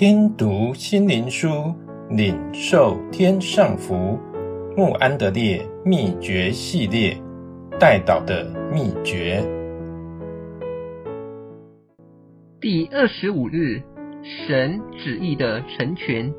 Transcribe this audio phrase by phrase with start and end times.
[0.00, 1.74] 听读心灵书，
[2.08, 4.18] 领受天上福。
[4.74, 7.14] 穆安德烈秘诀系列，
[7.78, 9.44] 代祷的秘诀。
[12.62, 13.82] 第二十五日，
[14.24, 16.32] 神旨意的成全。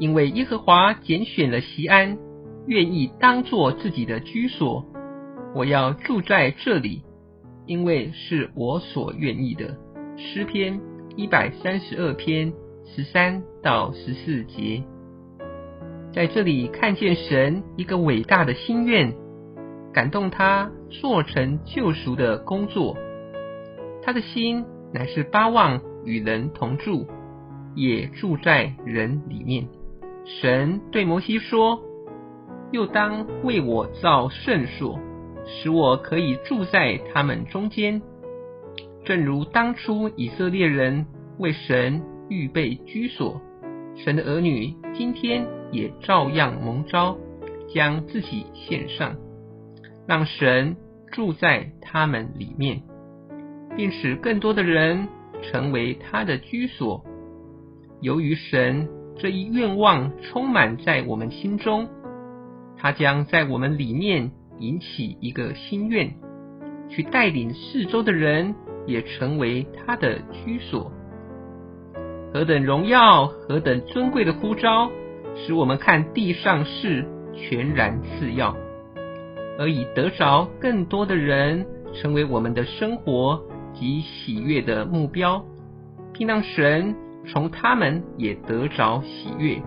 [0.00, 2.18] 因为耶和华拣选了西安，
[2.66, 4.84] 愿意当作自己的居所，
[5.54, 7.04] 我要住在这里，
[7.66, 9.76] 因为是我所愿意的。
[10.16, 10.80] 诗篇
[11.18, 12.52] 一百三十二篇
[12.84, 14.84] 十三到十四节，
[16.12, 19.12] 在这里看见神一个伟大的心愿，
[19.92, 22.96] 感动他做成救赎的工作。
[24.00, 27.08] 他的心乃是巴望与人同住，
[27.74, 29.66] 也住在人里面。
[30.24, 31.80] 神对摩西说
[32.70, 35.00] ：“又当为我造圣所，
[35.44, 38.00] 使我可以住在他们中间。”
[39.08, 41.06] 正如当初以色列人
[41.38, 43.40] 为神预备居所，
[43.96, 47.16] 神的儿女今天也照样蒙召，
[47.72, 49.16] 将自己献上，
[50.06, 50.76] 让神
[51.10, 52.82] 住在他们里面，
[53.78, 55.08] 并使更多的人
[55.40, 57.02] 成为他的居所。
[58.02, 61.88] 由于神这一愿望充满在我们心中，
[62.76, 66.12] 他将在我们里面引起一个心愿，
[66.88, 68.54] 去带领四周的人。
[68.88, 70.90] 也成为他的居所，
[72.32, 74.90] 何等荣耀，何等尊贵的呼召，
[75.36, 78.56] 使我们看地上事全然次要，
[79.58, 83.42] 而以得着更多的人成为我们的生活
[83.74, 85.44] 及喜悦的目标，
[86.14, 89.60] 并让神从他们也得着喜悦。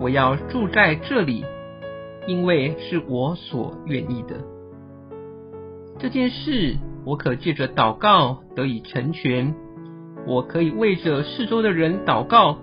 [0.00, 1.44] 我要住在这里，
[2.26, 4.57] 因为是我所愿意的。
[5.98, 6.76] 这件事。
[7.04, 9.54] 我可借着祷告得以成全，
[10.26, 12.58] 我可以为着四周的人祷告，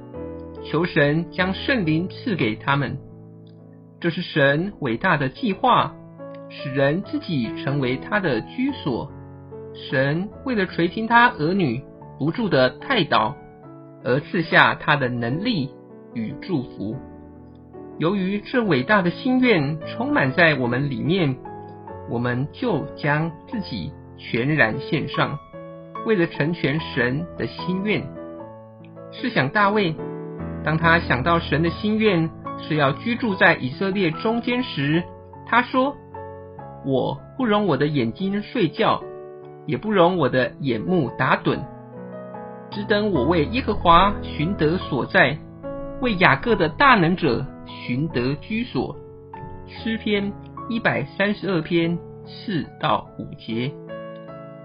[0.64, 3.00] 求神将圣灵赐给他们。
[4.00, 5.96] 这是神伟大的计划，
[6.50, 9.12] 使人自己成为他的居所。
[9.74, 11.82] 神为了垂听他儿女
[12.20, 13.34] 不住的代祷，
[14.04, 15.72] 而赐下他的能力
[16.14, 16.96] 与祝福。
[17.98, 21.36] 由于这伟大的心愿充满在我们里面，
[22.10, 23.92] 我们就将自己。
[24.18, 25.38] 全然献上，
[26.06, 28.02] 为了成全神的心愿。
[29.12, 29.94] 试想大卫，
[30.64, 35.04] 当他想到神的心愿是要居住在以色列中间时，
[35.46, 35.98] 他说
[36.88, 39.04] ：“我不容我的眼睛睡觉，
[39.66, 41.60] 也不容我的眼目打盹，
[42.72, 45.38] 只等我为耶和华寻得所在，
[46.02, 48.96] 为雅各的大能者寻得居所。”
[49.68, 50.32] 诗篇
[50.68, 53.72] 一百三十二篇四到五节。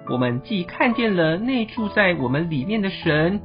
[0.09, 3.41] 我们既看见了内住在我们里面的神，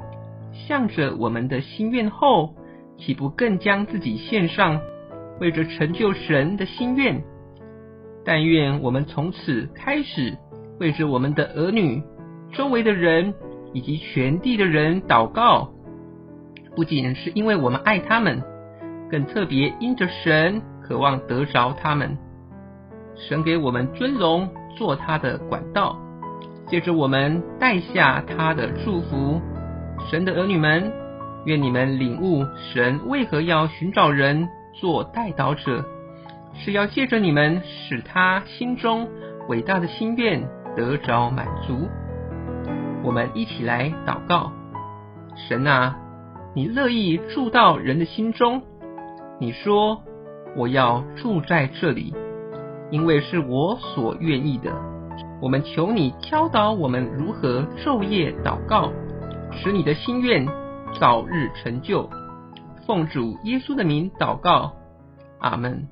[0.53, 2.55] 向着我们的心愿后，
[2.97, 4.79] 岂不更将自己献上，
[5.39, 7.21] 为着成就神的心愿？
[8.23, 10.37] 但愿我们从此开始，
[10.79, 12.01] 为着我们的儿女、
[12.53, 13.33] 周围的人
[13.73, 15.73] 以及全地的人祷告，
[16.73, 18.41] 不仅是因为我们爱他们，
[19.11, 22.17] 更特别因着神渴望得着他们。
[23.15, 25.97] 神给我们尊荣，做他的管道。
[26.67, 29.39] 借着我们带下他的祝福，
[30.09, 30.91] 神的儿女们，
[31.45, 32.43] 愿你们领悟
[32.73, 35.85] 神为何要寻找人做代祷者，
[36.55, 39.07] 是要借着你们使他心中
[39.47, 40.41] 伟大的心愿
[40.75, 41.87] 得着满足。
[43.03, 44.51] 我们一起来祷告：
[45.47, 45.95] 神啊，
[46.55, 48.63] 你乐意住到人的心中，
[49.39, 50.01] 你说
[50.57, 52.15] 我要住在这里，
[52.91, 54.72] 因为是我所愿意的。
[55.41, 58.91] 我们求你教导我们如何昼夜祷告，
[59.51, 60.46] 使你的心愿
[61.00, 62.09] 早日成就。
[62.85, 64.73] 奉主耶稣的名祷告，
[65.40, 65.87] 阿门。